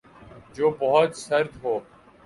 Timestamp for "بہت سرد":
0.79-1.51